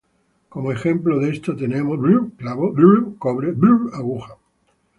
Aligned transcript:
Como 0.49 0.71
ejemplo 0.71 1.19
de 1.19 1.29
esto 1.29 1.55
tenemos 1.55 1.99
釘, 1.99 2.31
‘clavo’; 2.35 2.73
銅, 2.75 3.13
‘cobre’; 3.19 3.53
針, 3.53 3.91
‘aguja’. 3.93 4.35